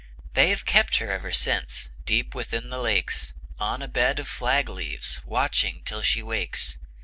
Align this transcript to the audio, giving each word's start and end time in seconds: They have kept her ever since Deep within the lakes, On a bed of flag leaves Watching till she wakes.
They 0.33 0.49
have 0.49 0.65
kept 0.65 0.97
her 0.97 1.11
ever 1.11 1.31
since 1.31 1.91
Deep 2.05 2.33
within 2.33 2.69
the 2.69 2.79
lakes, 2.79 3.33
On 3.59 3.83
a 3.83 3.87
bed 3.87 4.17
of 4.17 4.27
flag 4.27 4.67
leaves 4.67 5.21
Watching 5.23 5.83
till 5.85 6.01
she 6.01 6.23
wakes. 6.23 6.79